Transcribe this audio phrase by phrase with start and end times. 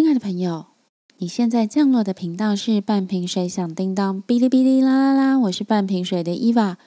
[0.00, 0.64] 亲爱的朋友，
[1.18, 5.38] 你现在降落的频道是半瓶水响叮当，哔哩哔哩啦啦啦！
[5.40, 6.78] 我是半瓶水的伊娃。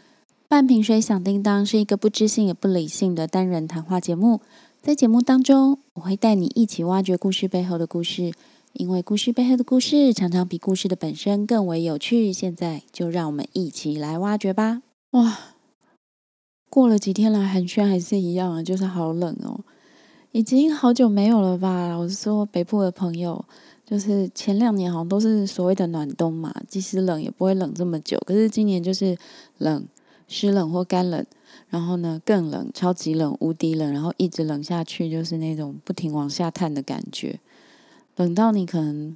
[0.47, 4.41] 半瓶水响叮当是一个不知性也不理性的单人谈话节目，
[4.81, 8.34] 在节目当中，我会带你一起挖掘故事背后的故事，
[8.71, 12.34] 因为故事背后的故事常常比故事的本身更为有趣。
[12.34, 14.82] 现在就让我们一起来挖掘吧！
[15.11, 15.38] 哇，
[16.68, 19.59] 过了几天来寒暄还是一样啊，就是好冷哦。
[20.34, 21.95] 已经好久没有了吧？
[21.95, 23.45] 我是说北部的朋友，
[23.86, 28.20] 就是前两年好像都是所谓的暖冬嘛，即使冷也不会冷这么久。
[28.25, 29.16] 可是今年就是
[29.59, 29.85] 冷、
[30.27, 31.23] 湿冷或干冷，
[31.70, 37.39] 然后呢更冷、超级冷、无敌冷，然后一直冷下去，就是那种不停往下探的感觉，
[38.16, 39.16] 冷到你可能。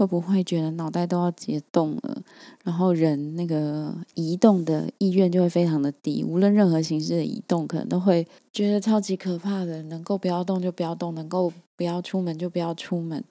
[0.00, 2.22] 会不会觉得脑袋都要解冻了？
[2.64, 9.82] 然后人那个移动的意愿就会非常的低，无论任何形式的移动，可能都会觉得超级可怕的。
[9.82, 13.22] 能够不要动就不要动，能够不要出门就不要出门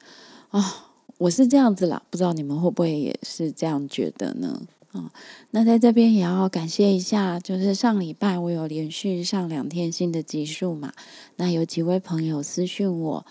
[0.49, 0.91] 啊！
[1.17, 4.61] 我是这样子啦，不知道你们会不会也是这样觉得呢？
[4.91, 5.11] 啊，
[5.49, 10.93] 那在这边也要感谢一下，就是上礼拜我有连续上两天新的集数嘛，
[11.37, 13.25] 那有几位朋友私讯我。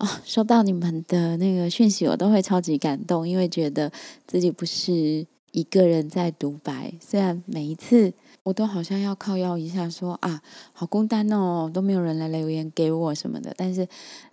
[0.00, 3.92] 哦，收到你们的那个讯息，我都会超级感动，因为觉得
[4.26, 6.94] 自己不是一个人在独白。
[6.98, 8.10] 虽然每一次
[8.42, 10.40] 我都好像要靠腰一下，说啊，
[10.72, 13.52] 好孤单哦，都没有人来留言给我什么的。
[13.58, 13.86] 但是，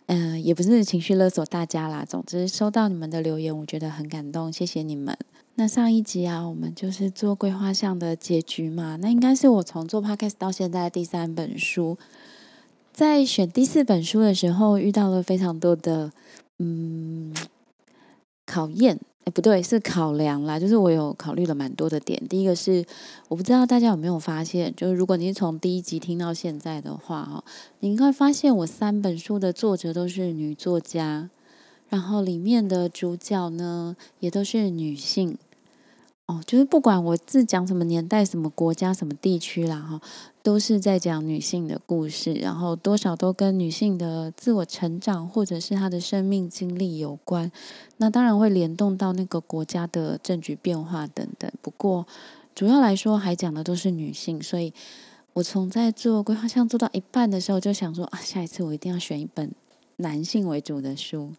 [0.06, 2.06] 嗯，也不是情绪勒索大家啦。
[2.08, 5.18] 总之，收到你们的留言，我觉得很感动，谢谢你们。
[5.56, 11.98] 那上一集啊，我们就是做桂花巷的结局嘛，那应该是我从做 podcast 到现在第三本书。
[12.98, 16.12] 在选第四本书的时候，遇到了非常多的
[16.58, 17.32] 嗯
[18.44, 20.60] 考验，哎，不对，是考量啦。
[20.60, 22.20] 就是我有考虑了蛮多的点。
[22.28, 22.84] 第一个是，
[23.28, 27.44] 我不知道大家有没有发现，就是如果你是从第一集听到现在的话，哈，
[27.82, 31.30] 你应该发现我三本书的作者都是女作家，
[31.90, 35.38] 然后里面的主角呢也都是女性。
[36.28, 40.02] 哦，就是不管我是讲什么年代、什么国家、什么地区啦，哈，
[40.44, 47.50] 都是在讲女性的故事，然后多少都跟女性的自我成长或者是她的生命经历有关。
[47.96, 51.50] 那当然会联动到那个国家的政局变化等等。
[51.62, 52.06] 不过
[52.54, 54.74] 主要来说，还讲的都是女性，所以
[55.32, 59.50] 我从在做规划项做到一半的时候，就想说啊，下一次我一定要选一本
[59.96, 61.32] 男性为主的书。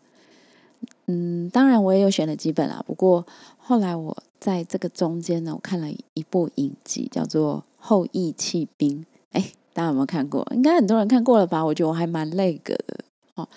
[1.05, 3.27] 嗯，当然我也有选了几本啦，不过
[3.59, 4.17] 后来我。
[4.41, 9.01] 在这个中间呢，我看了一部影集，叫做《后羿弃兵》。
[9.33, 10.47] 哎，大家有没有看过？
[10.55, 11.65] 应该很多人看过了吧？
[11.65, 13.01] 我觉得我还蛮那个的
[13.35, 13.49] 哦，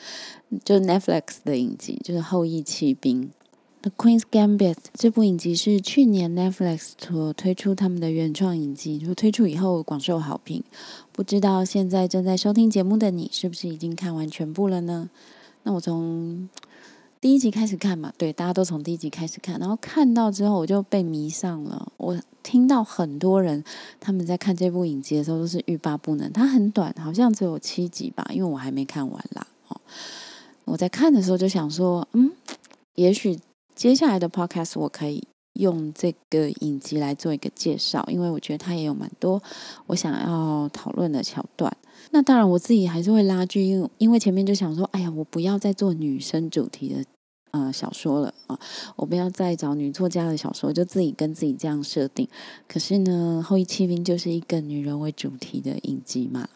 [0.66, 3.24] 就 Netflix 的影集，就是《后羿弃兵》
[3.82, 4.78] The Queen's Gambit。
[4.94, 10.64] 这部影集是去年 Netflix 所推出他们的原创影集，就推出以后广受好评。
[11.12, 15.10] 不知道现在正在收听节目的你，是不是已经看完全部了呢？
[15.64, 16.50] 那我从
[17.22, 21.92] 第一集开始看嘛，对，大家都从第一集开始看，然后看到之后我就被迷上了。
[21.98, 23.64] 我听到很多人
[24.00, 26.34] 他们在看这部影集的时候都是欲罢不能。
[26.34, 29.46] 它很短，好像只有七集吧，因为我还没看完啦。
[29.68, 29.80] 哦，
[30.66, 32.32] 我在看的时候就想说，嗯，
[32.96, 33.40] 也许
[33.76, 39.42] 接下来的 podcast 我可以用这个影集来做一个介绍，因为我觉得它也有蛮多
[39.88, 41.76] 我想要讨论的桥段。
[42.12, 47.06] 那当然，我自己还是会拉锯，因为因为前面就想说，哎呀，我不要再做女生主题的
[47.52, 48.60] 呃小说了啊，
[48.96, 52.28] 我不要再找女作家的小说，就自己跟自己这样设定。
[52.68, 56.48] 可是呢，《后羿弃兵》就是一个女人为主题的影集嘛。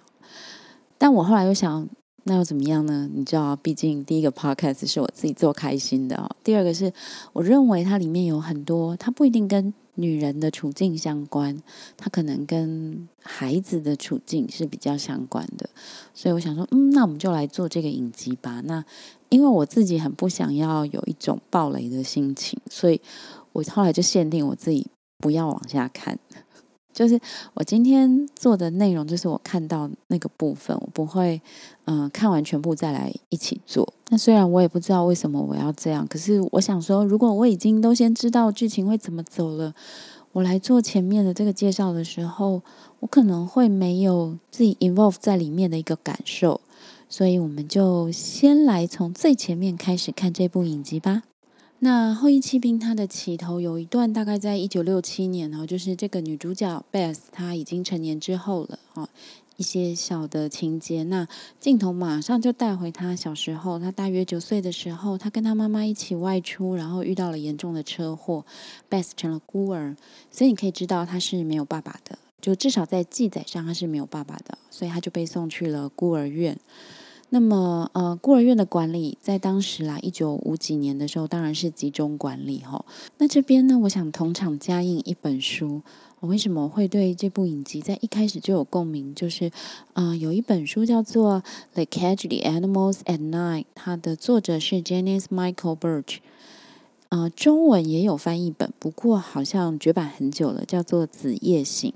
[0.98, 1.88] 但我后来又想，
[2.26, 3.10] 那又怎么样呢？
[3.14, 6.92] 你知道，毕竟第一个 podcast 是我自己做开心的哦，第二个是
[7.34, 9.74] 我认为它里面有很多，它不一定跟。
[9.98, 11.58] 女人的处境相关，
[11.96, 15.70] 它可能跟孩子的处境是比较相关的，
[16.14, 18.62] 所以我想说，嗯，那我们就来做这个影集吧。
[18.66, 18.84] 那
[19.30, 23.00] 因为我自己很不想要有一种暴雷的心情，所以
[23.54, 24.86] 我后来就限定我自己
[25.20, 26.20] 不要往下看。
[26.96, 27.20] 就是
[27.54, 31.40] 我今天做的内容，就是我看到那个部分，我不会
[31.84, 33.94] 嗯看完全部再来一起做。
[34.10, 39.74] 那虽然我也不知道为什么我要这样，可是我想说，如果我已经都先知道剧情会怎么走了，
[40.32, 42.62] 我来做前面的这个介绍的时候，
[43.02, 46.62] 我可能会没有自己 involve 在里面的一个感受。
[47.08, 51.24] 所以我们就先来从最前面开始看这部影集吧。
[51.80, 59.08] 那《后羿弃兵》它的起头有一段，大概在一九六七年哦，就是这个女主角 Beth 她已经成年之后了哦，
[59.58, 61.04] 一些小的情节。
[61.04, 61.28] 那
[61.60, 68.46] 镜头马上就带回她小时候，她大约九岁的时候，她跟她妈妈一起外出，然后遇到了严重的车祸
[68.90, 69.96] ，Beth 成了孤儿，
[70.32, 76.58] 所以你可以知道她是没有爸爸的，就至少在记载上她是没有爸爸的，所以她就被送去了孤儿院。
[77.30, 82.86] 那么，呃，孤儿院的管理在当时啦，一九五几年的时候，当然是集中管理哈。
[83.18, 85.82] 那这边呢，我想同场加印一本书。
[86.22, 89.14] 我为什么会对这部影集在一开始就有共鸣？
[89.14, 89.52] 就是，
[89.94, 91.44] 呃，有一本书叫做
[91.74, 96.18] 《The Catch the Animals at Night》，它的作者是 Janice Michael Birch。
[97.10, 101.92] 呃，中文也有翻译本，不过好像绝版很久了，叫做《子夜行》。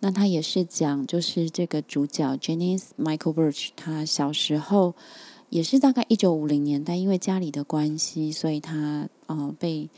[0.00, 4.94] 那他也是讲，就是这个主角 Janice Michael Birch，他小时候
[5.48, 9.88] 也是大概一九五零年代，因为家里的关系，所以他呃被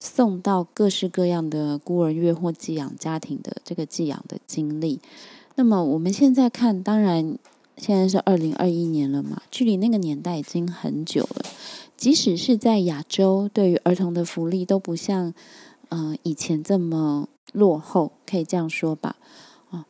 [0.00, 5.00] 送到各式各样的孤儿院或寄养家庭的这个寄养的经历。
[5.54, 7.38] 那么我们现在看，当然
[7.76, 11.46] 现在是二零二一年了嘛，距离那个年代已经很久了。
[11.96, 15.32] 即使是在亚洲，对于儿童的福利都不像
[15.90, 17.28] 嗯以前这么。
[17.52, 19.16] 落后可以这样说吧，
[19.70, 19.86] 啊，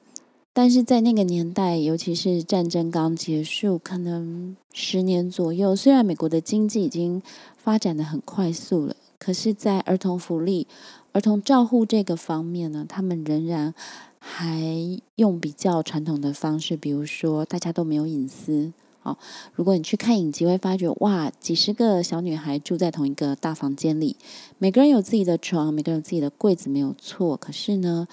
[0.52, 7.22] 但是在那个年代，尤其是战争刚结束，可能十年左右，虽然美国的经济已经
[7.56, 10.66] 发展的很快速了，可是，在儿童福利、
[11.12, 13.72] 儿童照护这个方面呢，他们仍然
[14.18, 18.72] 还用比较传统的方式，比如说大家都没有隐私。
[19.02, 19.16] 哦，
[19.54, 24.16] 如果你去看影集，会发觉哇，几十个小女孩住在同一个大房间里，
[24.58, 27.36] 每个人有自己的床，每个人有自己的柜子，没有错。
[27.36, 28.06] 可是呢，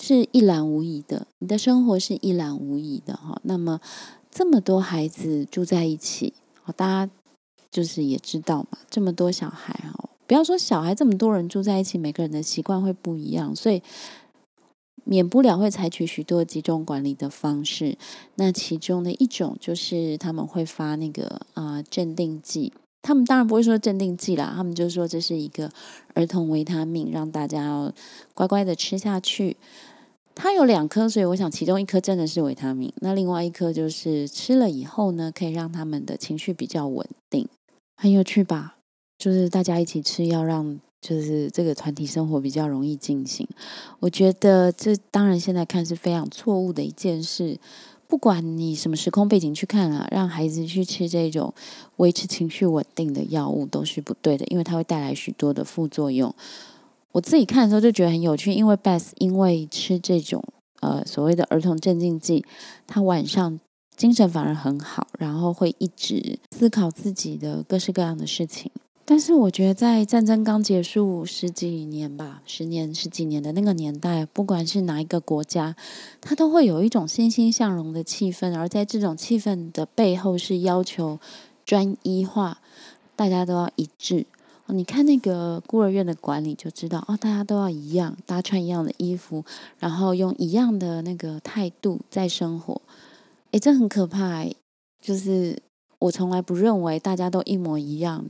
[0.00, 3.40] 是一览无遗的，你的生活是一览无遗的哈。
[3.44, 3.80] 那么
[4.30, 7.12] 这么多孩子住在一起，哦，大家
[7.70, 13.82] 就是也知道嘛，这么多小孩哦，不要说小孩，这么多人住在一起，每个人的习惯会不一样，所以。
[15.04, 17.96] 免不了会采取许多集中管理的方式，
[18.36, 22.72] 那其中的一种就是他们会发那个啊镇定剂，
[23.02, 25.70] 他们当然不会说镇定剂啦，他们就说这是一个
[26.14, 27.92] 儿童维他命，让大家要
[28.32, 29.56] 乖乖的吃下去。
[30.34, 37.48] 它有两颗，所以我想其中一颗真的是维他命，那另外一颗就是吃了以后呢，可以让他们的情绪比较稳定，
[37.96, 38.76] 很有趣吧？
[39.16, 40.80] 就是大家一起吃，要让。
[41.06, 43.46] 就是这个团体生活比较容易进行，
[44.00, 47.60] 我觉得这当然现在看是非常错误的一件事。
[48.08, 51.52] 不管你什么时空背景去看啊，让孩子去吃这种
[51.96, 56.34] 维持情绪稳定的药物都是不对的，因为它会带来许多的副作用。
[57.12, 60.42] 我自己看的时候就觉得很有趣，因为 b e s t 因为吃这种
[60.80, 62.42] 呃所谓的儿童镇静剂，
[62.86, 63.60] 他晚上
[63.94, 68.70] 精神反而很好，然后会一直思考自己的各式各样的事情。
[69.06, 75.76] 但是我觉得，在战争刚结束十几年吧，十年、十几年的那个年代，不管是哪一个国家，
[76.22, 78.56] 它都会有一种欣欣向荣的气氛。
[78.56, 81.20] 而在这种气氛的背后，是要求
[81.66, 82.62] 专一化，
[83.14, 84.24] 大家都要一致。
[84.68, 89.44] 你看那个孤儿院的管理就知道，哦，大家都要一样，大家穿一样的衣服，
[89.78, 92.80] 然后用一样的那个态度在生活。
[93.50, 94.46] 诶，这很可怕。
[95.02, 95.58] 就是
[95.98, 98.24] 我从来不认为大家都一模一样。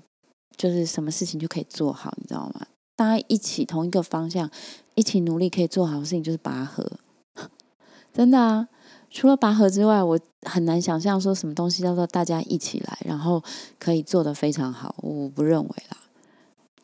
[0.57, 2.67] 就是什么事情就可以做好，你知道吗？
[2.97, 4.49] 大家一起同一个方向，
[4.95, 6.89] 一起努力可以做好的事情，就是拔河。
[8.15, 8.69] 真的啊，
[9.11, 13.43] 除了拔河之外，我很难想象说什么东西叫做大家一起来，然后
[13.81, 14.95] 可以做得非常好。
[14.99, 15.99] 我不认为啦。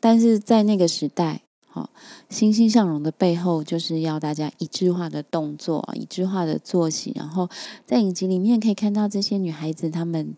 [0.01, 1.89] 但是在那个时代，好
[2.29, 7.13] 欣欣向荣的背后，就是要大家一致化的动作，一致化的作息。
[7.15, 7.49] 然后
[7.87, 10.35] 在影集里面可以看到这些女孩子，她们。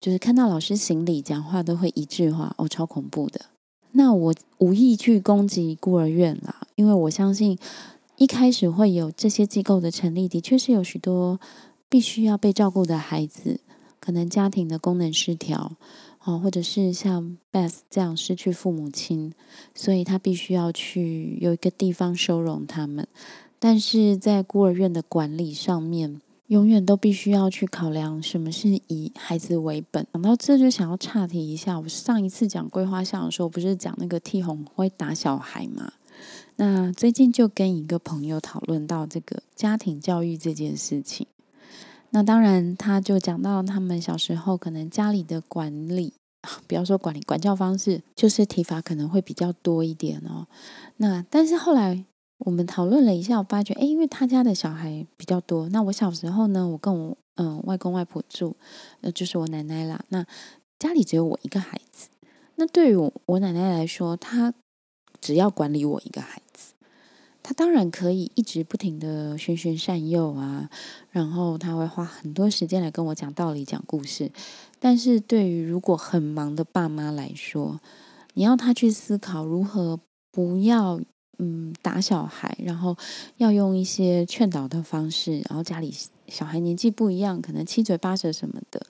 [0.00, 3.40] 就是看到老师行礼讲话都会一致化哦，超恐怖的。
[3.92, 7.58] 那我无意去攻击孤儿院啦，因为我相信
[8.16, 11.40] 一开始会有这些机构的成立，的确是有许多
[11.88, 13.60] 必须要被照顾的孩子，
[13.98, 15.72] 可能家庭的功能失调
[16.24, 19.32] 哦，或者是像 Beth 这样失去父母亲，
[19.74, 23.08] 所以他必须要去有一个地方收容他们。
[23.58, 26.20] 但是在孤儿院的管理上面。
[26.48, 30.06] 永远都必须要去考量什么是以孩子为本。
[30.14, 35.92] 讲到这就想要岔题一下，我上一次讲桂花巷的时候，不是讲那个替红会打小孩吗？
[36.56, 41.26] 那最近就跟一个朋友讨论到这个家庭教育这件事情。
[42.10, 46.14] 那当然，他就讲到他们小时候可能家里的管理，
[46.66, 50.46] 不要说管理管教方式，就是体罚可能会比较多一点哦。
[50.96, 52.06] 那但是后来。
[52.38, 55.68] 我们讨论了一下，我发觉，哎，因为他家的小孩比较多。
[55.70, 58.56] 那我小时候呢，我跟我嗯外公外婆住，
[59.00, 60.04] 呃，就是我奶奶啦。
[60.10, 60.24] 那
[60.78, 62.08] 家里只有我一个孩子。
[62.54, 64.54] 那对于我我奶奶来说，她
[65.20, 66.74] 只要管理我一个孩子，
[67.42, 70.70] 她当然可以一直不停的循循善诱啊，
[71.10, 74.30] 然后她会花很多时间来跟我讲道理、讲故事。
[74.78, 77.80] 但是对于如果很忙的爸妈来说，
[78.34, 79.98] 你要他去思考如何
[80.30, 81.00] 不要。
[81.38, 82.96] 嗯，打小孩，然后
[83.36, 85.94] 要用一些劝导的方式，然后家里
[86.26, 88.84] 小孩年纪不一样，可能七嘴八舌什么的，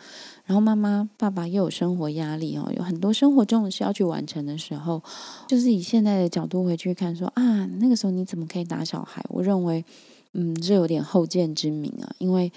[0.46, 5.02] 然后妈妈爸爸又有生活压力哦，有很多生活中的事要去完成的时候，
[5.46, 9.22] 就是以现在的角度回去看，说啊，那个时候你怎么可以打小孩？
[9.28, 9.84] 我认为，
[10.32, 12.50] 嗯，这有点后见之明啊，因为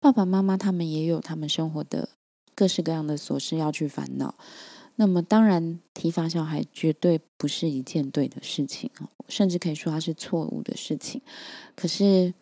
[0.00, 2.08] 爸爸妈妈他们也有他们生活的
[2.54, 4.34] 各式各样的琐事要去烦恼。
[4.96, 11.20] 那么当然，体罚小孩绝对不是一件对的事情哦，甚至可以说它是错误的事情。
[11.74, 12.32] 可是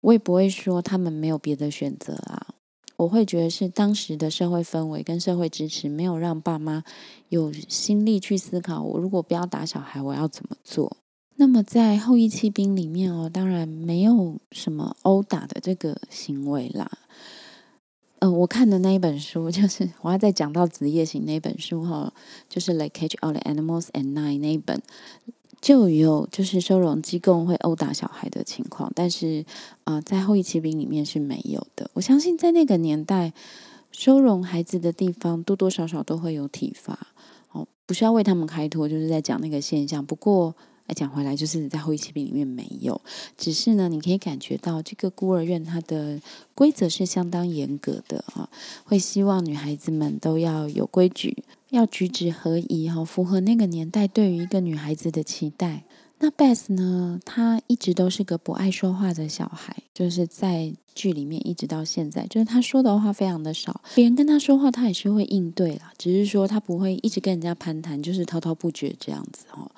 [0.00, 2.54] 我也不会说他们没有别的选择啊。
[2.96, 6.84] 我会觉得是当时的社会氛围跟社会支持没有让爸妈
[7.30, 10.98] 有心力去思考，我如果不要打小孩，我要怎么做？
[11.36, 16.90] 那么在后羿弃兵里面哦，当然没有什么殴打的这个行为啦。
[18.20, 22.12] 嗯，我看的那一本书就是我要再讲到职业型那本书哈，
[22.50, 24.82] 就是《Like Catch All the Animals at Night》那一本，
[25.62, 29.46] 就有就是收容机构会殴打小孩的情况，但是
[29.84, 31.90] 啊，在后羿骑兵里面是没有的。
[31.94, 33.32] 我相信在那个年代，
[33.90, 36.98] 收容孩子的地方多多少少都会有体罚，
[37.52, 40.04] 哦，不需要为他们开脱，就是在讲那个现象。
[40.04, 40.54] 不过。
[40.92, 43.00] 讲回来，就是在后羿骑兵里面没有，
[43.36, 46.20] 只是呢，你可以感觉到这个孤儿院它的
[46.54, 48.48] 规则是相当严格的啊，
[48.84, 55.84] 会希望女孩子们都要有规矩，要举止合宜哈，符合那个年代对于一个女孩子的期待。
[56.22, 69.70] 那 Beth 呢，她一直都是个不爱说话的小孩，就是在剧里面一直到现在，就是她说的话非常的少，别人跟她说话，她也是会应对啦，只是说她不会一直跟人家攀谈，就是滔滔不绝这样子哦。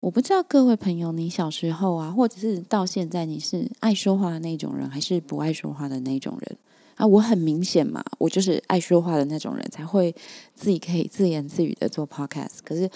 [0.00, 6.58] 我不知道各位朋友，你小时候啊，或者是到现在，你是爱说话的那种人，还是不爱说话的那种人
[6.94, 7.06] 啊？
[7.06, 10.14] 我很明显嘛，我就是爱说话的那种人，才会
[10.54, 12.60] 自己可以自言自语的做 podcast。
[12.64, 12.90] 可是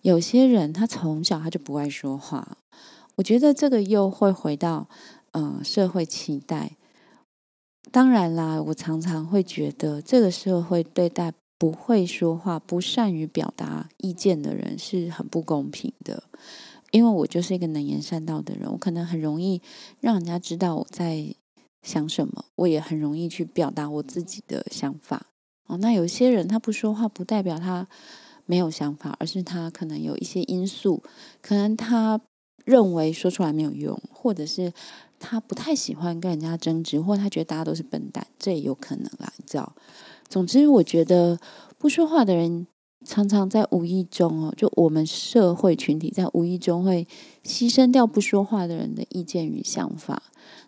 [0.00, 2.56] 有些人他从小他就不爱说话，
[3.16, 4.88] 我觉得这个又会回到
[5.32, 6.72] 嗯社会期待。
[7.92, 11.34] 当然啦，我常常会觉得这个社会对待。
[11.58, 16.24] 不会说话、不善于表达意见的人是很不公平的，
[16.90, 19.62] 因为我就是一个能言善道的人，我可能很容易
[20.00, 21.34] 让人家知道我在
[21.82, 25.26] 想什么，我也很容易去表达我自己的想法。
[25.66, 27.88] 哦，那有些人他不说话，不代表他
[28.44, 31.02] 没有想法，而是他可能有一些因素，
[31.40, 32.20] 可能他
[32.64, 34.72] 认为说出来没有用，或者是
[35.18, 39.74] 他不太喜欢跟人家争执，或他觉得大家都是笨蛋，这也有可能啦，你知道。
[40.28, 41.38] 总之，我觉得
[41.78, 42.66] 不说话的人
[43.04, 47.06] 常常在无意中哦，就我们社会群体在无意中会
[47.44, 50.22] 牺牲掉不说话的人的意见与想法。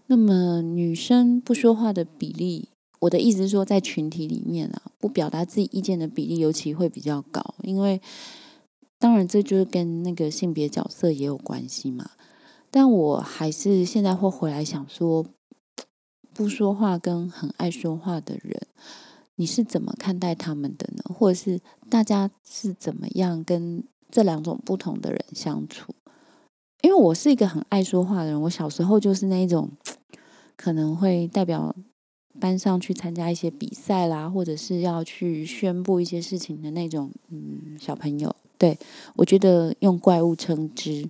[0.07, 2.69] 那么，女生不说话的比例，
[3.01, 7.55] 我的意思是说，在群体里面啊，不表达自己意见的比例尤其会比较高。
[7.63, 8.01] 因为，
[8.99, 12.11] 当然这就是跟那个性别角色也有关系嘛。
[12.71, 15.27] 但我还是现在会回来想说，
[16.33, 18.67] 不说话跟很爱说话的人。
[19.41, 21.03] 你是怎么看待他们的呢？
[21.15, 25.95] 或者是大家是怎么样跟这两种不同的人相处？
[26.83, 29.71] 因为我是一个很爱说话的人，我小时候就是那一种
[30.57, 31.75] 可能会代表
[32.41, 38.35] 班上去参加一些比赛啦，或者是要去宣布一些事情的那种嗯小朋友。
[38.59, 38.77] 对
[39.15, 41.09] 我觉得用怪物称之。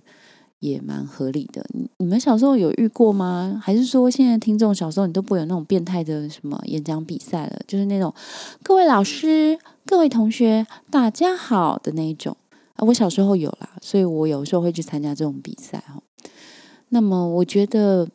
[0.59, 1.65] 也蛮合理的。
[1.73, 3.59] 你你们小时候有遇过吗？
[3.63, 7.59] 还是说现在听众小时候你都不会有那种变态的什么演讲比赛了？
[7.67, 8.13] 就是那种
[8.63, 12.35] 各位老师、各位同学，大家好的那一种
[12.75, 12.85] 啊。
[12.85, 16.01] 我小时候有啦，所以我有时候会去参加这种比赛哈。
[16.89, 18.07] 那么我觉得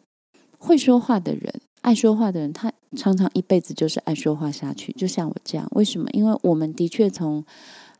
[0.59, 4.93] 会说话的人、爱说话的人，他常常一辈子就是爱说话下去。
[4.93, 6.09] 就像我这样，为什么？
[6.13, 7.45] 因为我们的确从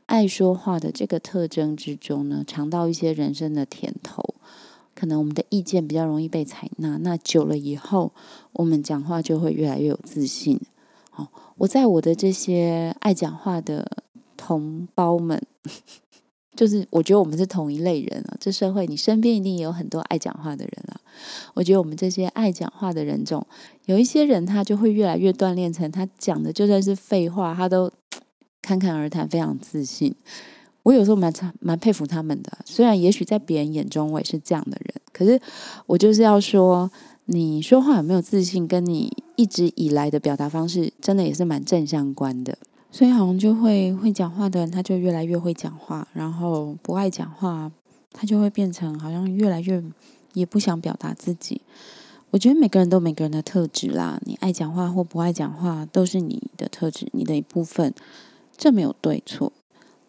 [0.07, 4.35] 爱说话的这个特征之中呢，尝到一些人生的甜头，
[4.95, 6.99] 可能我们的意见比较容易被采纳。
[6.99, 8.13] 那久了以后，
[8.53, 10.61] 我们讲话就会越来越有自信。
[11.17, 14.03] 哦，我在我的这些爱讲话的
[14.37, 15.41] 同胞们，
[16.55, 18.37] 就是我觉得我们是同一类人啊。
[18.39, 21.01] 这社会，你身边一定也有很多爱讲话的人啊。
[21.55, 23.45] 我觉得我们这些爱讲话的人中，
[23.87, 27.91] 有一些人他就会越来越锻炼成，他讲的就算是废话，他都。
[28.65, 30.15] 侃侃而谈，非常自信。
[30.83, 32.51] 我有时候蛮蛮佩服他们的。
[32.65, 35.41] 虽然也许在别人眼中我也是这样的人，可是
[35.87, 36.91] 我就是要说，
[37.27, 42.57] 你说话有没有自信，跟你一直以来的表达方式，真的也是蛮正相关的。
[42.91, 47.71] 所以好像就会会讲话的人，他就越来越会讲话；然后不爱讲话，
[48.13, 49.83] 他就会变成好像越来越
[50.35, 51.61] 也不想表达自己。
[52.31, 57.95] 我觉得每个人都每个人的特质啦，你爱讲话或不爱讲话，都是你的特质，你的一部分。
[58.57, 59.53] 这没有对错，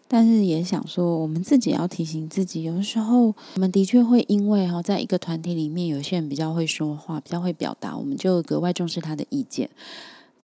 [0.07, 9.69] 但是也想说，我们自己要提醒自己，有的时候我们的确会因为哈，在一个团体里面，有些人比较会说话，比较会表达，我们就格外重视他的意见。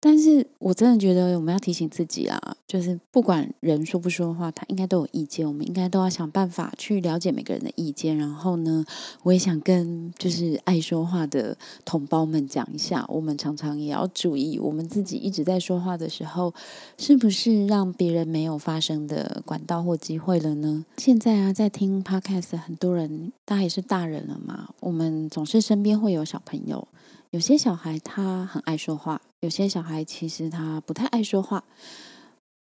[0.03, 8.17] 但是我真的觉得我们要提醒自己啦，就是不管人说不说话，他应该都有意见，我们应该都要想办法去了解每个人的意见。
[8.17, 8.83] 然后呢，
[9.21, 11.55] 我也想跟就是爱说话的
[11.85, 16.51] 同胞们讲一下，我们常常也要注意，我们自己一直在说话的时候，
[16.97, 20.83] 是不是让别人没有发声的管道或机会了呢？
[20.97, 26.87] 现在啊，在听 Podcast 很多人，大家也是大人了嘛，我们总是身边会有小朋友。
[27.31, 31.63] 有些小孩他很爱说话，有些小孩其实他不太爱说话。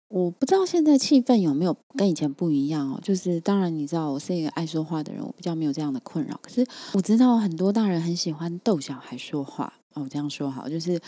[0.06, 3.00] 我不知道现在气氛有没有跟以前不一样哦。
[3.02, 6.38] 就是当然你知道，我是一个爱说话的人，我比较没有这样的困扰。
[6.40, 10.02] 可是我知道很多大人很喜欢逗小孩说话哦。
[10.04, 11.00] 我这样说好，就是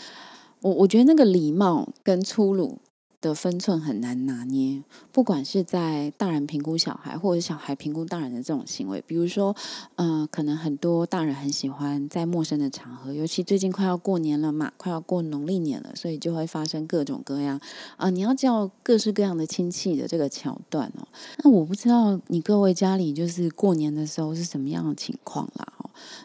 [0.59, 2.77] 我我觉得那个礼貌跟粗鲁。
[3.25, 9.55] 的分寸很难拿捏，不管是在大人评估小孩，或者小孩评估大人的这种行为，比如说，
[9.95, 17.59] 嗯，可能很多大人很喜欢在陌生的场合，尤其最近快要过年了嘛，快要过农历年了，所以就会发生各种各样
[17.97, 21.07] 啊，你要叫各式各样的亲戚的这个桥段哦。
[21.43, 25.73] 那我不知道你各位家里就是过年的时候是什么样的情况啦。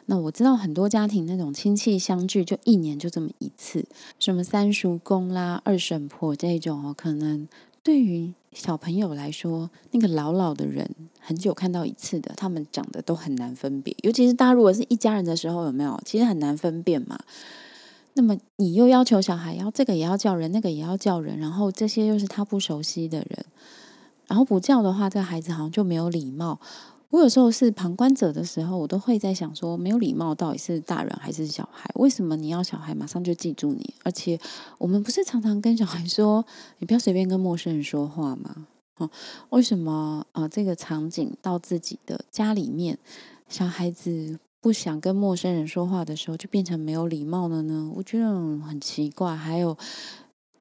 [0.07, 3.87] 那我知道很多家庭那种亲戚相聚就一年就这么一次，
[4.19, 7.49] 什么三叔公啦、二婶婆这种哦，可能
[7.83, 13.95] 对于小朋友来说，那个老老的人很久看到一次的，他们长得都很难分别。
[14.03, 16.01] 尤其是大家如果是一家人的时候，有没有？
[16.05, 17.19] 其实很难分辨嘛。
[18.15, 23.45] 那么你又要求小孩要这个也要叫人，那个也要叫人，然后这些又是他不熟悉的人，
[24.27, 26.61] 然后不叫的话，这个孩子好像就没有礼貌。
[27.11, 31.91] 我有时候是旁观者的时候，我都会在想说，没有礼貌到底是大人还是小孩？
[31.97, 33.95] 为什么你要小孩马上就记住你？
[34.05, 34.39] 而且
[34.79, 36.45] 我们不是常常跟小孩说，
[36.79, 38.69] 你不要随便跟陌生人说话吗？
[38.99, 39.11] 哦，
[39.49, 40.47] 为什么啊？
[40.47, 42.97] 这个场景到自己的家里面，
[43.49, 47.91] 小孩子不想跟陌生人说话的时候，就变成没有礼貌了呢？
[47.97, 48.27] 我觉得
[48.61, 49.35] 很奇怪。
[49.35, 49.77] 还有。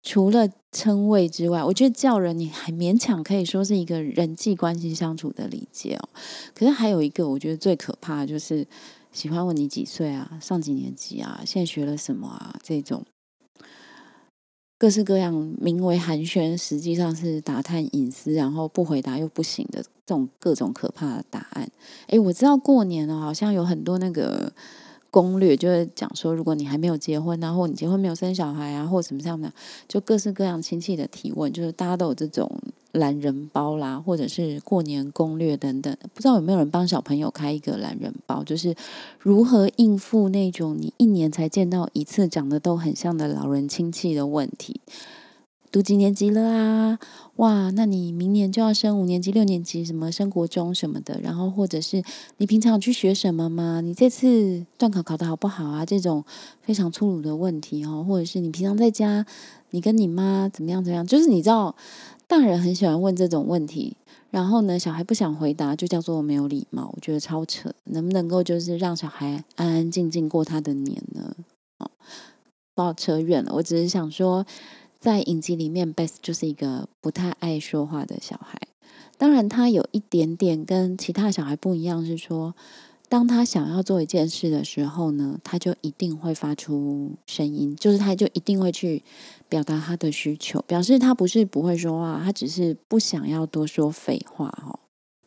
[0.02, 6.10] 除了称谓之外，我觉得叫人你还勉强可以说是一个人际关系相处的理解哦。
[6.54, 8.66] 可是还有一个，我觉得最可怕的就是
[9.12, 13.04] 喜欢问你几岁啊，上几年级啊，现在学了什么啊，这种
[14.78, 21.70] 各式各样名为寒暄，实际上是打探隐私，然后不回答又不行的这种各种可怕的答案。
[22.08, 24.54] 诶，我知道过年了，好像有很多那个。
[25.12, 29.52] 攻略就是讲说，如果你还没有结婚啊，或你结婚没有生小孩啊，或什么样的，
[29.88, 32.50] 就各式各样亲戚的提问，就是大家都有这种
[32.92, 35.96] 懒人包啦，或者是过年攻略等等。
[36.14, 38.76] 不知道有没有人帮小朋友开一个懒人包，就是
[39.20, 44.80] 如何应付那种你一年才见到一次、长得都很像的老人亲戚的问题。
[45.72, 47.00] 读几年级了啊？
[47.36, 51.20] 哇，那你明年就要升五年级、六年级，什么升国中什么的。
[51.22, 52.04] 然后或者是
[52.38, 53.80] 你平常去学什么吗？
[53.80, 55.86] 你这次段考考得好不好啊？
[55.86, 56.26] 这种
[56.64, 59.24] 非常粗鲁的问题哦，或者是你平常在家，
[59.70, 60.84] 你跟你妈怎么样？
[60.84, 61.06] 怎么样？
[61.06, 61.76] 就是你知道，
[62.28, 63.96] 大人很喜欢问这种问题，
[64.32, 66.92] 然后呢，小孩不想回答，就叫做没有礼貌。
[66.96, 71.36] 我觉得超扯，能不能够就是让小孩安安静静过他的年呢？
[71.78, 71.92] 哦，
[72.74, 74.44] 不好扯远了，我只是想说。
[75.00, 78.60] 在影集里面，Beth 就是一个不太爱说话的小孩。
[79.18, 82.54] 当然，他有一点点跟其他小孩不一样，是说，
[83.08, 89.02] 当他想要做一件事的时候呢，他就一定会发出声音，就是他就一定会去
[89.48, 94.80] 表达他的需求，表示他不是不会说话，他只是不想要多说废话哈。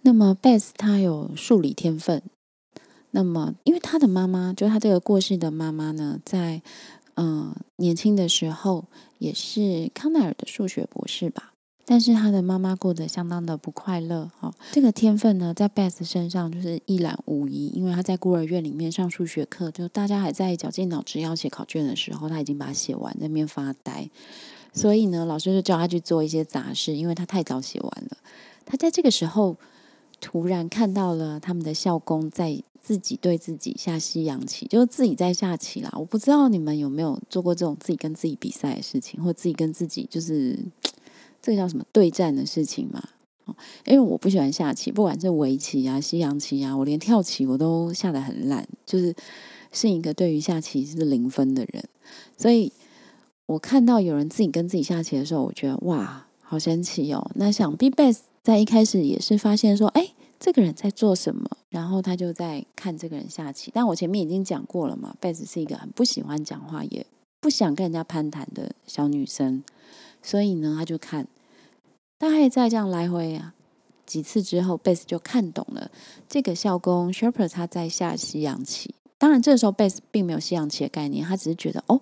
[0.02, 2.22] 那么，Beth 他有数理天分。
[3.12, 6.60] 那么，因为他的妈妈，就他这个过世的妈妈呢，在。
[7.14, 8.86] 嗯，年轻的时候
[9.18, 11.52] 也是康奈尔的数学博士吧，
[11.84, 14.30] 但是他的妈妈过得相当的不快乐。
[14.40, 24.08] 哈，这个天分呢，在 Beth 身上就是一览无遗，因为他在孤儿院里面上数学课，就大家还在绞尽脑汁要写考卷的时候，他已经把它写完，在那边发呆。
[24.72, 28.16] 所以呢，老师就叫他去做一些杂事，因为他太早写完了。
[28.64, 29.56] 他在这个时候
[30.20, 32.62] 突然看到了他们的校工在。
[32.82, 35.90] 自己对自己下西洋棋，就是自己在下棋啦。
[35.96, 40.58] 我不知道你们有没有做过这种自己跟自己比赛的事情，或自己跟自己就是
[41.40, 43.00] 这个叫什么对战的事情嘛？
[43.44, 43.54] 哦，
[43.86, 49.14] 因为我不喜欢下棋，不管是围棋啊、西洋棋啊，我连跳棋我都下的很烂，就是
[49.70, 51.84] 是一个对于下棋是零分的人。
[52.36, 52.72] 所以
[53.46, 57.30] 我看到有人自己跟自己下棋的时候，我觉得哇，好神奇哦。
[57.36, 60.08] 那想必 Best 在一开始也是发现说，哎。
[60.44, 61.48] 这个人在做什么？
[61.68, 63.70] 然后他就在看这个人下棋。
[63.72, 67.06] 但我前面已经讲过了嘛，贝斯是一个很不喜欢讲话，也
[67.40, 69.62] 不想跟人家攀谈的小女生。
[70.20, 71.28] 所以呢，他就看，
[72.18, 73.54] 大概在这样来回啊
[74.04, 75.88] 几次之后，贝斯就看懂了
[76.28, 78.96] 这个校工 Sharper 他在下西洋棋。
[79.18, 82.00] 当然，这个时候贝斯并没有西洋棋的概念，他只是觉得哦，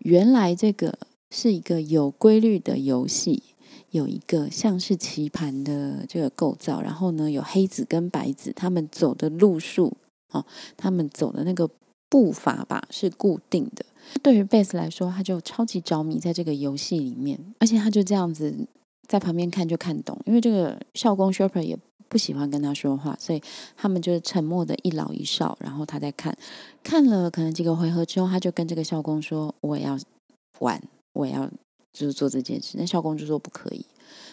[0.00, 0.98] 原来这个
[1.30, 3.42] 是一个有规律的游戏，
[3.90, 9.96] 有一个像是棋盘的这个构造，然后呢，有黑子跟白子他们走的路数，
[10.32, 10.44] 哦，
[10.76, 11.68] 他们走的那个
[12.08, 13.84] 步伐吧是固定的。
[14.22, 18.66] 对于贝斯来说，他就超级着迷在这个游戏里面，而且他就这样子。
[19.08, 21.76] 在旁边看就看懂，因为这个校工 Sharper 也
[22.08, 23.42] 不喜欢跟他说话，所以
[23.76, 25.58] 他们就是沉默的一老一少。
[25.60, 26.32] 然后他在看，
[26.84, 29.98] 看了可能几个回合之后，他就跟这个校工说：“我也要
[30.60, 30.80] 玩，
[31.12, 31.50] 我也要
[31.92, 33.84] 就是做这件事。”那校工就说：“不可以。”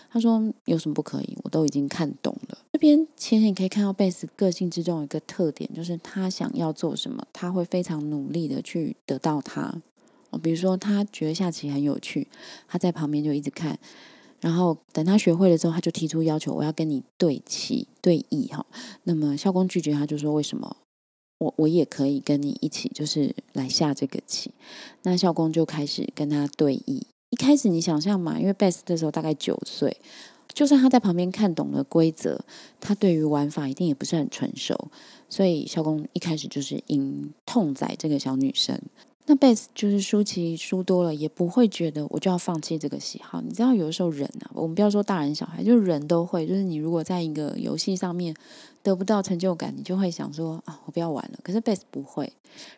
[0.10, 1.38] 他说：“有什么不可以？
[1.44, 9.82] 我都已经看懂了。”这边其实你可以看到贝斯个性之中有一个特点，就是他想要做什么，他会非常努力的去得到它。
[10.30, 12.28] 哦，比如说他觉得下棋很有趣，
[12.68, 13.78] 他在旁边就一直看。
[14.40, 18.66] 然后等他学会了之后，他就提出要求，我要跟你对棋对弈哈。
[19.04, 20.78] 那么校工拒绝，他就说：“为什么？
[21.40, 24.52] 我我也可以跟你一起，就是来下这个棋。”
[25.04, 27.02] 那校工就开始跟他对弈。
[27.30, 29.98] 一开始你想象嘛，因为 Best 的时候大概九岁，
[30.54, 32.40] 就算他在旁边看懂了规则，
[32.80, 34.90] 他对于玩法一定也不是很纯熟，
[35.30, 38.80] 所以校工一开始就是赢痛宰这个小女生。
[39.30, 43.42] 那贝斯就是输棋输多了，也不会觉得我就要放弃这个喜好。
[43.42, 48.34] 你知道，有的时候人啊，我们不要说大人小孩，就是人都会，就是你如果在一个游戏上面
[48.88, 51.40] 得不到成就感，你就会想说啊，我不要玩了。
[51.44, 52.32] 可是贝斯不会。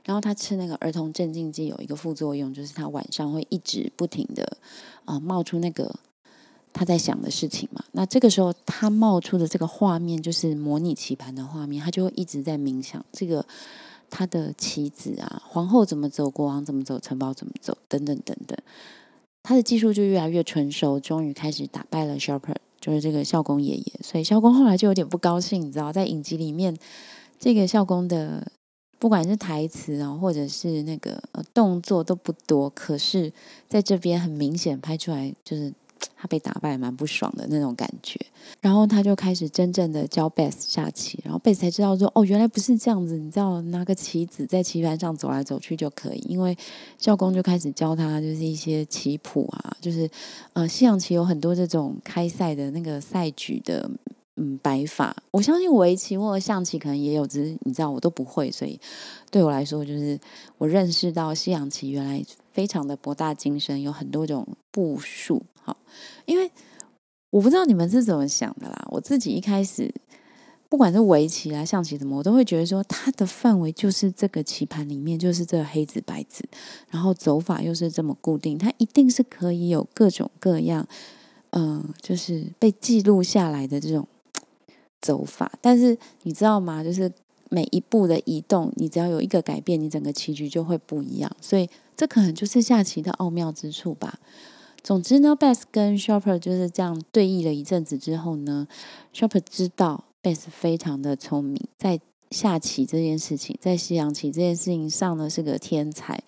[0.03, 4.57] 然后他吃那个儿童镇静剂有一个副作用，就是他晚上会一直不停的
[5.05, 5.93] 啊冒出那个
[6.73, 7.83] 他在想的事情嘛。
[7.91, 13.45] 那这个时候他冒出的这个画面就是模拟棋盘的画面，他就会一直在冥想这个。
[14.11, 18.57] 他的棋子啊，皇后怎么走，国王怎么走，城堡怎么走，等等等等，
[19.43, 23.93] 他的技术就越来越成熟，终于开始打败了 Sharper，就是这个校工爷爷。
[24.01, 26.75] 所以校工后来就有点不高兴，你知道，在影集里面，
[27.39, 28.51] 这个校工的
[28.97, 31.21] 不管是台词啊，或者是那个
[31.53, 33.31] 动作都不多，可是
[33.67, 35.73] 在这边很明显拍出来就是。
[36.15, 38.19] 他被打败，蛮不爽的那种感觉。
[38.61, 46.57] 然后他就开始真正的教贝斯下棋，然后贝斯才知道说：“哦，原来不是这样子，你知道拿个棋子在棋盘上走来走去就可以。”因为
[46.97, 50.09] 教工就开始教他，就是一些棋谱啊，就是
[50.53, 53.89] 呃，西洋棋有很多这种开赛的那个赛局的。
[54.41, 58.79] 嗯，摆法，我相信围棋或者象棋可能也有，只是你知道我都不会，所以
[59.29, 60.17] 对我来说，就是
[60.57, 62.23] 我认识到西洋棋原来
[62.59, 65.41] 非常的博大精深，有很多种步数。
[65.63, 65.77] 好，
[66.25, 66.51] 因为
[67.29, 68.85] 我不知道你们是怎么想的啦。
[68.91, 69.89] 我自己一开始，
[70.67, 76.43] 不管是围棋啊、象棋什么，我都会觉得说，它的范围就是这个棋盘里面就是这黑子白子，
[76.89, 80.85] 然后走法又是这么固定，它一定是可以有各种各样，
[81.51, 84.05] 嗯，就是被记录下来的这种。
[85.01, 86.83] 走法，但是你知道吗？
[86.83, 87.09] 就是
[87.49, 91.29] 每一步的移动，你只要有一个改变，你整个棋局就会不一样。
[91.41, 94.19] 所以这可能就是下棋的奥妙之处吧。
[94.81, 98.67] 总之呢，Bass 跟 Shopper 就是这样对弈了一阵子之后呢
[99.13, 101.99] ，Shopper 知道 Bass 非常的聪明，在
[102.31, 106.23] 下棋这件事情，在西洋棋这件事情上呢是个天才。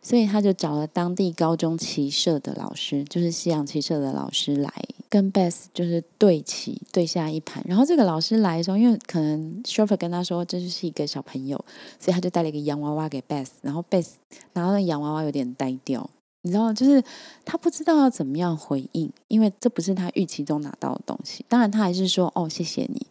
[0.00, 4.72] 所以他就找了当地高中棋社的老师，就是西洋棋社的老师来
[5.08, 7.62] 跟 Beth 就是对棋对下一盘。
[7.66, 11.62] 然后这个老师来的时候，因为可能 s h e r f e r 跟他说这就是一个小朋友，
[11.98, 13.48] 所以他就带了一个洋娃娃给 Beth。
[13.62, 14.08] 然后 Beth
[14.54, 16.08] 拿到洋娃娃有点呆掉，
[16.42, 17.02] 你知道，就是
[17.44, 21.44] 他不知道要怎么样回应，因为这不是他预期中拿到的东西。
[21.48, 23.06] 当然他还是说哦谢谢你。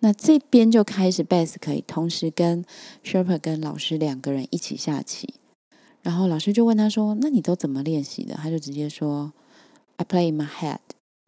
[0.00, 2.64] 那这边就开始 Beth 可以同时跟
[3.02, 5.34] s h e r p e r 跟老师两个人一起下棋。
[6.02, 9.32] 然后老师就问他说：“那你都怎么练习的？”他就直接说
[9.96, 10.78] ：“I play my head，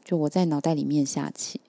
[0.05, 1.61] 就我在脑袋里面下棋。”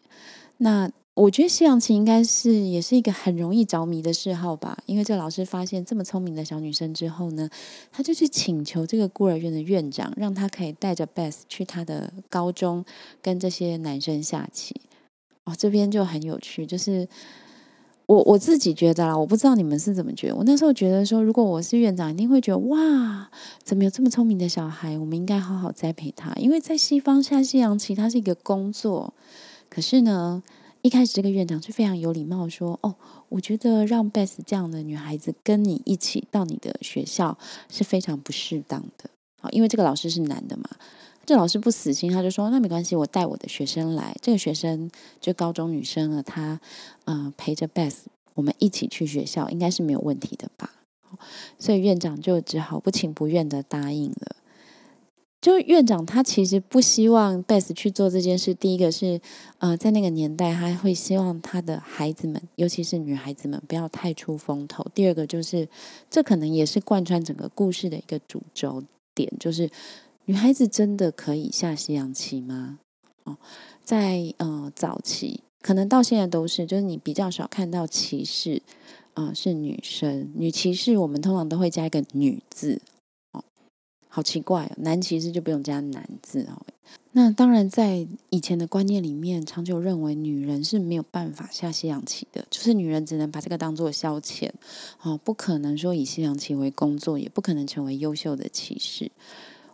[0.58, 4.78] 那我觉得西洋棋应该是也是一个很容易着迷的嗜好吧。
[4.86, 7.50] 因为这老师发现这么聪明的小女生之后呢，
[7.92, 12.86] 他就去请求这个孤儿院的院长，让他可以带着 Beth 去他的高中
[13.22, 14.80] 跟这些男生下棋。
[15.44, 17.08] 哦，这边就很有趣，就是。
[18.12, 20.36] 我我自己觉得啦，我不知道你们是怎么觉得。
[20.36, 23.32] 我那时候觉得说，如果我是院长，一定会觉得哇，
[23.64, 24.98] 怎么有这么聪明的小孩？
[24.98, 26.34] 我们应该好好栽培他。
[26.34, 29.14] 因为在西方下西洋棋，它是一个工作。
[29.70, 30.44] 可是呢，
[30.82, 32.94] 一开始这个院长是非常有礼貌，说：“哦，
[33.30, 37.38] 我觉得让 Beth 这样的女孩子跟你一起到你的学校
[37.70, 40.66] 是非常不适当的。”好，因为这个老师是男的嘛。
[41.26, 44.16] 这老师不死心，他就说：“那没关系，我带我的学生来。
[44.22, 46.60] 这个学生就高中女生了，她
[47.06, 47.96] 嗯陪着 Beth，
[48.34, 50.74] 我们一起去学校，应该是没有问题的吧？”
[51.60, 54.36] 所以院长就只好不情不愿的答应了。
[55.42, 58.54] 就院长他其实不希望 Beth 去做这件事。
[58.54, 59.20] 第一个是，
[59.58, 64.86] 呃，在那个年代，他会希望他的孩子们，尤其是女孩子们，不要太出风头。
[64.94, 65.68] 第二个就是，
[66.12, 68.84] 这可能也是贯穿整个故事的一个主轴
[69.16, 69.68] 点，就是
[70.32, 72.80] 女孩子真的可以下西洋棋吗？
[73.26, 73.36] 哦，
[73.84, 78.62] 在呃早期，可能到现在都是，就是你比较少看到骑士
[79.14, 82.82] 啊是女生，女骑士我们通常都会加一个女字。
[83.34, 83.44] 哦
[84.08, 86.66] 好奇怪哦，男骑士就不用加男字哦。
[87.12, 94.50] 那当然，在以前的观念里面，长久认为女人是没有办法下西洋棋的，就是女人只能把这个当做消遣
[95.02, 99.12] 哦，不可能说以西洋棋为工作，也不可能成为优秀的骑士。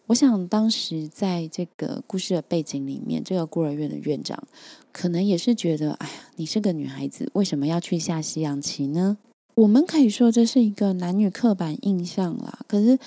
[0.07, 4.41] 我想当时在这个故事的背景里面，这个孤儿院的院长
[4.91, 9.17] 可能也是觉得，哎呀，你是个女孩子，为什么要去下西洋棋呢？
[9.55, 12.97] 我们可以说这是一个男女刻板印象啦，可是。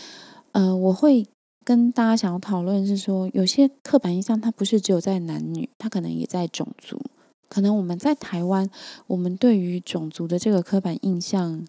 [0.53, 1.25] 呃，我会
[1.65, 7.01] 跟大家想要讨论是说，有些刻板印象它不是只有在男女，它可能也在种族。
[7.49, 8.69] 可能我们在台湾，
[9.07, 11.65] 我们对于种族的这个刻板印象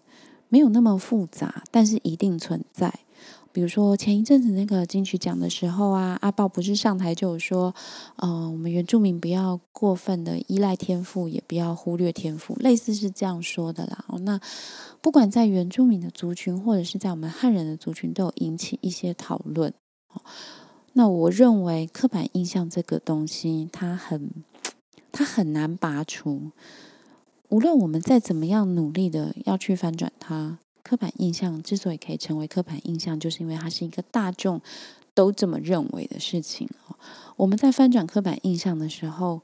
[0.48, 2.92] 没有那么复杂，但是一定存在。
[3.52, 7.74] 比如说前一阵子那个金曲奖的时候啊，阿豹不是上台就有说，
[8.16, 14.04] 呃，我们原住民不要过分的依赖天赋，也不要忽略天赋，类似是这样说的啦。
[14.20, 14.40] 那
[15.00, 19.72] 不管在原住民的族群，或者是在我们汉人的族群，都有引起一些讨论。
[20.94, 24.30] 那我认为刻板印象这个东西，它很，
[25.10, 26.50] 它很难拔除。
[27.48, 30.58] 无论我们再怎么样努力的要去翻转它。
[30.82, 34.60] 刻板印象之所以可以成为刻板印象，就是因为它是一个大众
[35.14, 36.68] 都这么认为的事情。
[37.36, 39.42] 我们在翻转刻板印象的时候，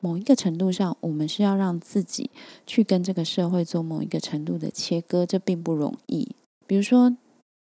[0.00, 2.30] 某一个程度上，我们是要让自己
[2.66, 6.34] 去跟这个社会做某一个程度的切割，这并不容易。
[6.66, 7.16] 比如说。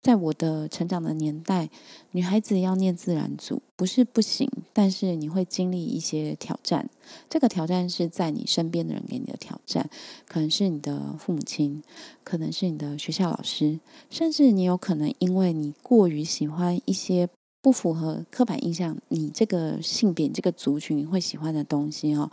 [0.06, 1.68] 在我的成长的年代，
[2.12, 6.88] 女孩子要念自然组不是不行，但是你会经历一些挑战。
[7.28, 9.90] 这个挑战是在你身边的人给你的挑战，
[10.28, 11.82] 可能是你的父母亲，
[12.22, 17.28] 可能是你的学校老师，甚至你有可能因为你过于喜欢一些
[17.60, 22.30] 不符合刻板印象，你这个性别、这个族群会喜欢的东西哦。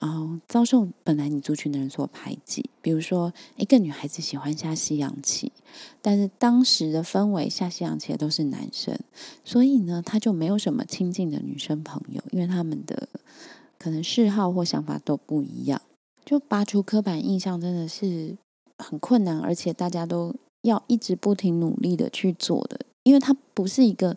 [0.00, 5.52] 然后遭受本来你族群的人所排挤，比如说一个女孩子喜欢下西洋棋，
[6.00, 8.98] 但是当时的氛围下西洋棋的都是男生，
[9.44, 13.10] 所以呢，她就没有什么亲近的女生朋友，因为他们的
[13.78, 15.80] 可能嗜好或想法都不一样。
[16.24, 18.38] 就拔除刻板印象真的是
[18.78, 24.16] 很困难，而且大家都要一直不停努力的去做的，因为它不是一个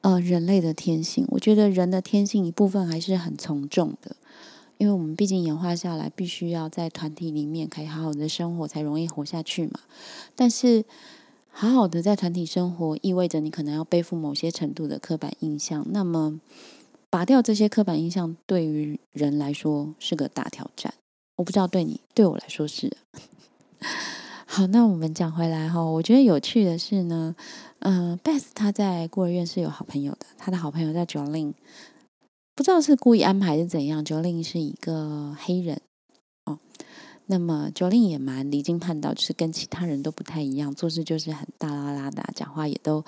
[0.00, 1.24] 呃人类的天性。
[1.28, 4.16] 我觉得人的天性一部分还是很从众的。
[4.80, 9.80] 因为我们毕竟演化下来，必须要在团体里面可以好好的生活，才容易活下去嘛。
[10.34, 10.86] 但是，
[11.50, 15.84] 好好的在团体生活，意味着你可能要背负某些程度的刻板印象。
[15.90, 16.40] 那么，
[17.10, 20.94] 拔掉这些刻板印象，对于人来说是个大挑战。
[21.36, 22.96] 我不知道对你，对我来说是。
[24.46, 27.36] 好，那我们讲回来哈，我觉得有趣的是呢，
[27.80, 31.52] 嗯，Beth 他在孤儿院是有好朋友的，他的好朋友叫 Jolin。
[32.60, 35.80] 不知道是故意安排是怎样，Jolin 是一个黑人
[36.44, 36.58] 哦。
[37.24, 43.02] 那么 Jolin 也蛮离经叛道，就是跟其他人都不太一样，做事就是很大啦啦的，讲话也都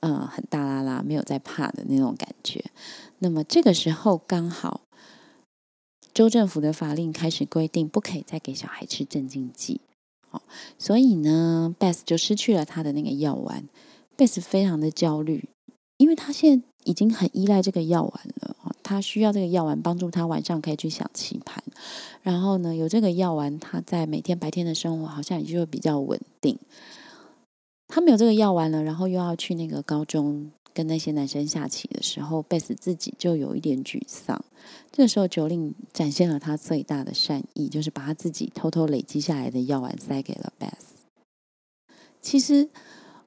[0.00, 2.64] 呃很大啦啦，没有在怕的那种感觉。
[3.20, 4.80] 那么这个时候刚好
[6.12, 9.80] 州政府的法令开始规定，不可以再给小孩吃镇静剂
[10.32, 10.42] 哦，
[10.76, 13.62] 所以呢，Beth 就失去了他的那个药丸
[14.16, 15.48] ，Beth 非常的焦虑，
[15.98, 18.56] 因为他现在已经很依赖这个药丸了。
[18.88, 21.62] 他需要这个药丸帮助他晚上可以去想棋盘，
[22.22, 26.58] 然后呢，有这个药丸，他在每天白天的生活好像也就比较稳定。
[27.86, 34.42] 他没有这个药丸了，然后又要去那个高中跟那些男生下棋的时候，贝斯自己就有一点沮丧。
[34.90, 40.94] 这时候，九令展现了他最大的善意，就是把他自己偷偷累积下来的药丸塞给了贝斯。
[42.22, 42.70] 其实。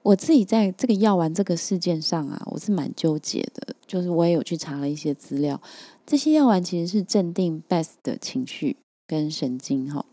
[0.04, 3.76] 我自己在这个药丸这个事件上啊，我是蛮纠结的。
[3.86, 5.62] 就是我也有去查了一些资料，
[6.06, 10.06] 这些药丸其实是镇定 Beth 的情绪跟神经哈。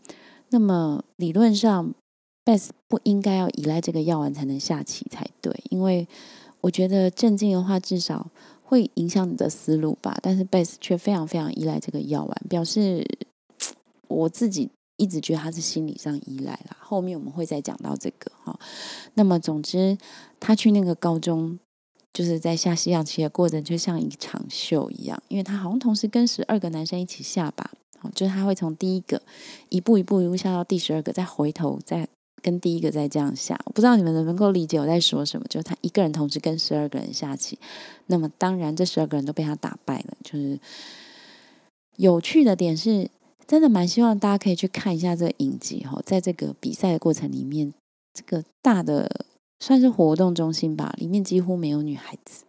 [0.49, 1.93] 那么理论上
[2.43, 6.07] ，Beth 不应该要依赖这个药丸才能下棋才对，因为
[6.61, 8.29] 我觉得镇静的话至少
[8.63, 10.19] 会影响你的思路吧。
[10.21, 13.05] 但是 Beth 却非常非常依赖这个药丸，表示
[14.09, 14.69] 我自己。
[14.99, 18.59] 一直觉得他是心理上依赖啦，后面我们会再讲到这个哈。
[19.15, 19.97] 那么总之，
[20.39, 21.57] 他去那个高中，
[22.13, 27.71] 就是在下西洋棋的过程，就像一场秀一样，因为他好像同时跟十二个男生一起下吧，
[28.13, 29.21] 就是他会从第一个
[29.69, 32.07] 一步一步一步下到第十二个，再回头再
[32.41, 35.45] 跟第一个再这样下，我不知道你们能不能够理解我在说什么。
[35.49, 37.57] 就是他一个人同时跟十二个人下棋，
[38.07, 40.17] 那么当然这十二个人都被他打败了。
[40.23, 40.59] 就是
[41.97, 43.09] 有趣的点是，
[43.49, 47.73] 真的蛮希望大家可以去看一下这个影集哈，在这个比赛的过程里面，
[48.13, 49.25] 这个大的
[49.59, 52.43] 算是活动中心吧，里面几乎没有女孩子。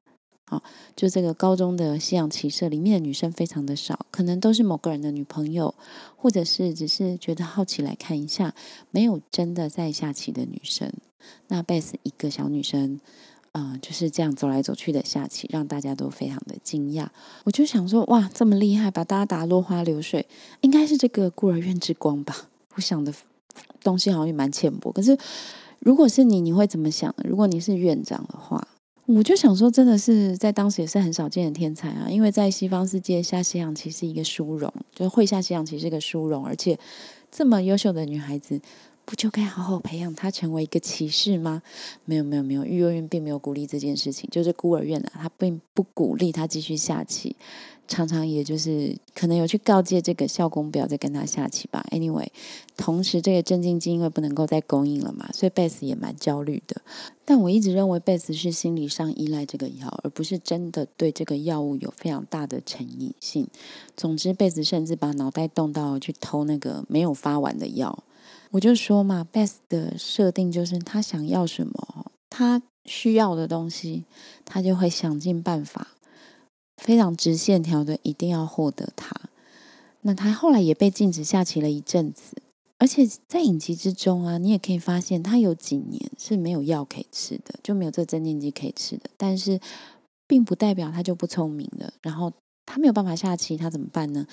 [0.46, 0.62] 好，
[0.94, 5.74] 就这个高中的西洋棋社里面的女生非常的少，可能都是某个人的女朋友，
[6.16, 8.54] 或者是只是觉得好奇来看一下，
[8.90, 10.92] 没有真的在下棋的女生。
[11.48, 13.00] 那贝斯一个小女生，
[13.52, 17.06] 嗯，就是这样走来走去的下棋，让大家都非常的惊讶。
[17.44, 20.24] 我就想说，哇，这么厉害，把大家打落花流水，
[20.60, 22.48] 应该是这个孤儿院之光吧？
[22.76, 23.12] 我想的
[23.82, 24.92] 东西好像也蛮浅薄。
[24.92, 25.18] 可是，
[25.80, 27.12] 如果是你，你会怎么想？
[27.24, 28.68] 如果你是院长的话？
[29.06, 32.06] 我就想说，真的是在当时也是很少见的天才啊！
[32.08, 36.78] 因为在西方世界下西洋棋是一个殊荣，就会下西洋棋是一个殊荣，而且
[37.28, 38.60] 这么优秀的女孩子，
[39.11, 41.62] 不就该好好培养他成为一个骑士吗？
[42.05, 47.35] 没有没有没有，育幼院并没有鼓励这件事情，就是孤儿院啊，他并不鼓励他继续下棋。
[47.88, 51.85] 常常也就是可能有去告诫这个校工不要再跟他下棋吧。
[51.90, 52.29] Anyway，
[52.77, 56.81] 同时这个镇静剂因为不能够再供应了嘛，所以贝斯也蛮焦虑的。
[57.25, 63.49] 但我一直认为贝斯是心理上依赖这个药，而不是真的对这个药物有非常大的成瘾性。
[63.96, 68.05] 总之，贝斯甚至把脑袋动到去偷那个没有发完的药。
[68.50, 74.04] 我就说嘛，，Best 的设定就是他想要什么，他需要的东西，
[74.44, 75.88] 他就会想尽办法。
[76.76, 79.14] 非常直线条的，一定要获得它。
[80.00, 82.42] 那他后来也被禁止下棋了一阵子，
[82.78, 89.10] 而且在影集之中啊，你也可以发现他有几年是没有药可以吃的，就没有这镇静剂可以吃的。
[89.18, 89.60] 但是，
[90.26, 91.92] 并不代表他就不聪明了。
[92.00, 92.32] 然后
[92.64, 94.26] 他没有办法下棋，他怎么办呢？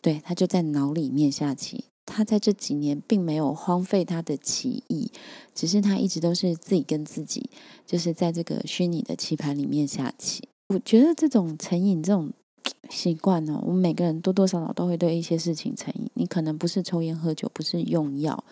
[0.00, 1.84] 对他就在脑里面下棋。
[2.20, 5.10] 他在这几年并没有荒废他的棋艺，
[5.54, 7.48] 只是他一直都是自己跟自己，
[7.86, 10.46] 就是在这个虚拟的棋盘里面下棋。
[10.68, 12.30] 我觉得这种成瘾这种
[12.90, 16.10] 习惯呢，我们每个人多多少少都会对一些事情成瘾。
[16.12, 18.44] 你可能不是抽烟喝酒，不是用药，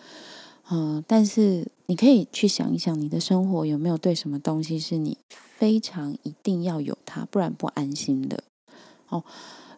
[0.71, 8.43] 嗯，但是你可以去想一想，你的生活有没有对什么东西是你非常一定要有它，不然不安心的。
[9.09, 9.23] 哦，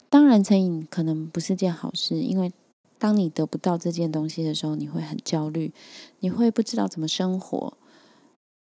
[0.09, 2.53] 当然成瘾可能不是件好事，因为
[3.01, 5.73] 当你得不到这件东西的时候，你会很焦虑，
[6.19, 7.73] 你会不知道怎么生活，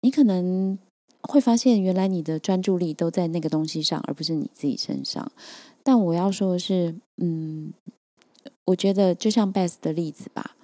[0.00, 0.76] 你可能。
[1.28, 5.32] 会发现原来你的专注力都在那个东西上，而不是你自己身上。
[5.82, 7.72] 但我要说的是，嗯，
[8.66, 10.54] 我觉得就像 Beth 的例子吧，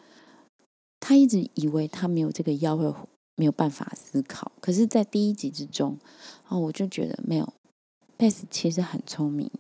[1.01, 2.95] 他一直以为他没有这个药会
[3.35, 4.53] 没有办法思考。
[4.61, 5.99] 可是，在第一集之中，
[6.47, 7.53] 哦，我就觉得没有
[8.17, 9.51] ，Beth 其实很聪明。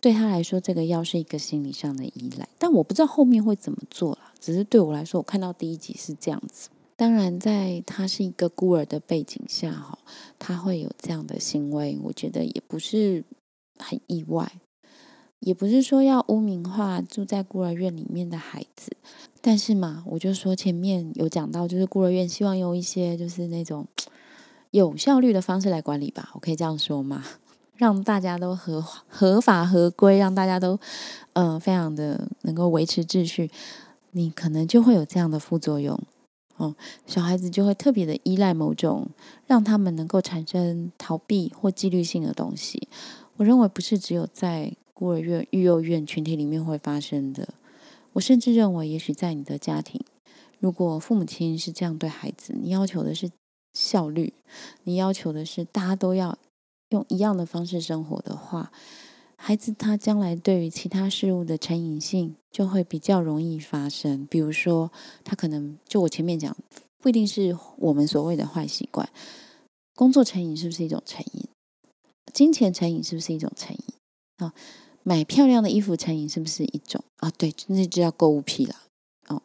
[0.00, 2.48] 对他来说，这个药是一个心理上的依赖。
[2.58, 4.18] 但我不知道后面会怎么做了。
[4.40, 6.68] 只是对我来说，我看到第一集是这样子。
[6.94, 9.98] 当然，在他是一个孤儿的背景下，哈，
[10.38, 13.24] 他会有这样的行为，我觉得也不是
[13.78, 14.60] 很意外，
[15.40, 18.96] 也不是说要污名化住在孤儿院里面的孩子。
[19.40, 23.86] 但是嘛，我就说前面有讲到，就是孤儿院希望用一些就是那种
[24.72, 27.24] 有效率的方式来管理吧，我可以这样说吗？
[27.78, 30.78] 让大家都合合法合规，让大家都
[31.34, 33.50] 嗯非常的能够维持秩序，
[34.10, 35.98] 你可能就会有这样的副作用。
[36.56, 36.74] 哦，
[37.06, 39.06] 小孩子就会特别的依赖某种
[39.46, 42.88] 让他们能够产生逃避或纪律性的东西。
[43.36, 47.48] 我认为不是只有在孤儿院、育幼院群体里面会发生的。
[48.14, 50.04] 我甚至认为，也许在你的家庭，
[50.58, 53.30] 如果父母亲是这样对孩子，你要求的是
[53.74, 54.34] 效率，
[54.82, 56.36] 你要求的是大家都要
[56.90, 58.72] 用一样的方式生活的话。
[59.40, 64.90] 孩子他将来对于其他事物的成瘾性就会比较容易发生，比如说
[65.22, 66.56] 他可能就我前面讲，
[66.98, 69.08] 不一定是我们所谓的坏习惯，
[69.94, 71.48] 工作成瘾是不是一种成瘾？
[72.32, 73.84] 金钱成瘾是不是一种成瘾？
[74.38, 74.52] 啊，
[75.04, 77.04] 买漂亮的衣服成瘾是不是一种？
[77.18, 78.74] 啊，对，那就叫购物癖了。
[79.28, 79.40] 哦，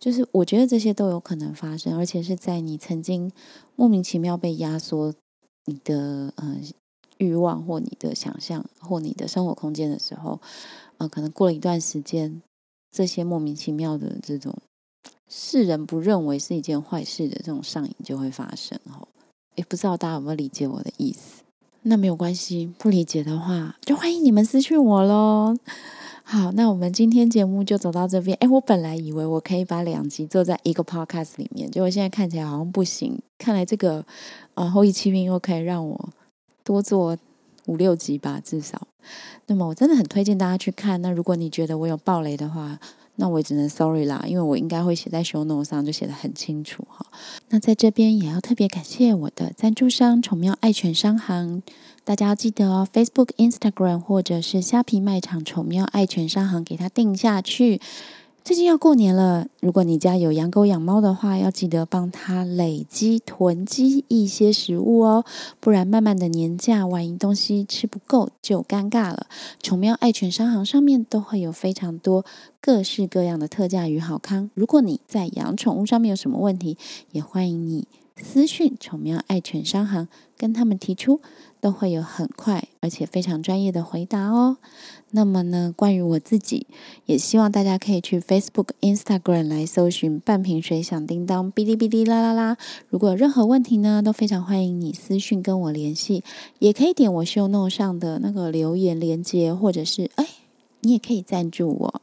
[0.00, 3.30] 就是我觉得这些都有可能发生，而且是在你曾经
[3.76, 5.14] 莫名其妙被压缩
[5.64, 6.62] 你的嗯。
[7.18, 10.40] 欲望或你的想象或你的生活空间的时候，
[10.98, 12.42] 呃，可能过了一段时间，
[12.90, 14.52] 这些莫名其妙的这种
[15.28, 19.06] 世人不认为是一件坏事的这种上瘾就会发生哦。
[19.54, 21.44] 也不知道大家有没有理解我的意思？
[21.82, 25.56] 那没有关系，不理解的话就欢迎你们私讯我喽。
[26.32, 28.34] 好，那我们今天节目就走到这边。
[28.40, 33.20] 哎，我本来以为我可以把两集做在一个 podcast 里面，结果现在看起来好像不行。
[33.36, 34.02] 看来这个
[34.54, 36.08] 呃后羿弃兵又可以让我。
[36.64, 37.18] 多做
[37.66, 38.80] 五六集吧，至少。
[39.48, 41.02] 那么我真的很推荐大家去看。
[41.02, 42.80] 那如果你觉得我有暴雷的话，
[43.22, 47.06] 那我也只能 sorry 啦，因为我应该会写在 show note 上，就写的很清楚哈。
[47.50, 51.62] 那在这边也要特别感谢我的赞助商宠喵爱犬商行，
[52.02, 57.80] 大家要记得哦，Facebook、Instagram 或者是虾皮卖场宠喵爱犬商行给它定下去。
[58.44, 65.24] 最近要过年了，如果你家有养狗养猫的话，要记得帮它累积囤积一些食物哦，
[65.60, 69.28] 不然慢慢的年假，万一东西吃不够就尴尬了。
[69.62, 72.24] 宠喵爱犬商行上面都会有非常多
[72.60, 74.50] 各式各样的特价与好康。
[74.54, 76.76] 如果你在养宠物上面有什么问题，
[77.12, 77.86] 也欢迎你
[78.16, 81.20] 私讯宠喵爱犬商行，跟他们提出，
[81.60, 84.56] 都会有很快而且非常专业的回答哦。
[85.12, 86.66] 那么呢，关于我自己，
[87.06, 92.56] 也希望大家可以去 Facebook、Instagram 来搜寻“半瓶水响叮当”、“哔哩哔哩啦啦啦”。
[92.90, 96.24] 如果有任何问题呢，都非常欢迎你私讯跟我联系，
[96.58, 100.26] 也可以点我 Show Note 上的那个留言连接，或者是哎，
[100.80, 102.00] 你也可以赞助我。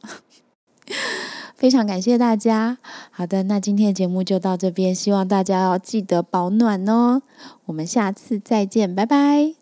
[1.56, 2.78] 非常感谢大家。
[3.10, 7.20] 好的，那今天的节目就到这边，希望大家要记得保暖哦。
[7.66, 9.59] 我们下次再见，拜拜。